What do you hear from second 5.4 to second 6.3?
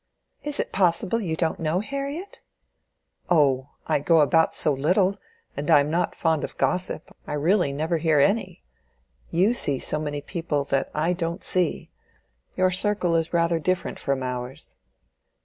and I am not